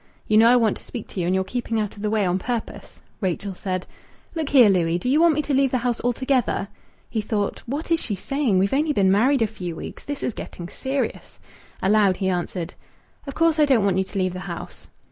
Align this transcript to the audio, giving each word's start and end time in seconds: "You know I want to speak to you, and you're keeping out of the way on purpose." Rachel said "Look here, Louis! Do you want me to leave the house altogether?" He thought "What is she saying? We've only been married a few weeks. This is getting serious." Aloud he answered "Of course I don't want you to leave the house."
"You 0.27 0.35
know 0.39 0.49
I 0.49 0.55
want 0.55 0.77
to 0.77 0.83
speak 0.83 1.07
to 1.09 1.19
you, 1.19 1.27
and 1.27 1.35
you're 1.35 1.43
keeping 1.43 1.79
out 1.79 1.95
of 1.95 2.01
the 2.01 2.09
way 2.09 2.25
on 2.25 2.39
purpose." 2.39 3.03
Rachel 3.21 3.53
said 3.53 3.85
"Look 4.33 4.49
here, 4.49 4.67
Louis! 4.67 4.97
Do 4.97 5.07
you 5.07 5.21
want 5.21 5.35
me 5.35 5.43
to 5.43 5.53
leave 5.53 5.69
the 5.69 5.77
house 5.77 6.01
altogether?" 6.03 6.69
He 7.07 7.21
thought 7.21 7.61
"What 7.67 7.91
is 7.91 7.99
she 8.01 8.15
saying? 8.15 8.57
We've 8.57 8.73
only 8.73 8.93
been 8.93 9.11
married 9.11 9.43
a 9.43 9.45
few 9.45 9.75
weeks. 9.75 10.03
This 10.03 10.23
is 10.23 10.33
getting 10.33 10.69
serious." 10.69 11.37
Aloud 11.83 12.17
he 12.17 12.29
answered 12.29 12.73
"Of 13.27 13.35
course 13.35 13.59
I 13.59 13.65
don't 13.65 13.85
want 13.85 13.99
you 13.99 14.03
to 14.05 14.17
leave 14.17 14.33
the 14.33 14.39
house." 14.49 14.87